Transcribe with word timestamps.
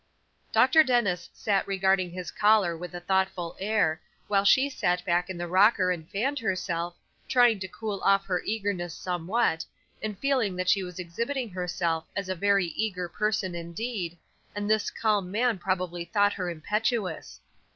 DR. 0.51 0.83
DENNIS 0.83 1.29
sat 1.31 1.67
regarding 1.67 2.09
his 2.09 2.31
caller 2.31 2.75
with 2.75 2.95
a 2.95 2.99
thoughtful 2.99 3.55
air, 3.59 4.01
while 4.27 4.43
she 4.43 4.67
sat 4.67 5.05
back 5.05 5.29
in 5.29 5.37
the 5.37 5.45
rocker 5.47 5.91
and 5.91 6.09
fanned 6.09 6.39
herself, 6.39 6.95
trying 7.27 7.59
to 7.59 7.67
cool 7.67 8.01
off 8.03 8.25
her 8.25 8.41
eagerness 8.43 8.95
somewhat, 8.95 9.63
and 10.01 10.17
feeling 10.17 10.55
that 10.55 10.69
she 10.69 10.81
was 10.81 10.97
exhibiting 10.97 11.51
herself 11.51 12.05
as 12.15 12.29
a 12.29 12.33
very 12.33 12.65
eager 12.69 13.07
person 13.07 13.53
indeed, 13.53 14.17
and 14.55 14.67
this 14.67 14.89
calm 14.89 15.29
man 15.29 15.59
probably 15.59 16.03
thought 16.03 16.33
her 16.33 16.49
impetuous. 16.49 17.39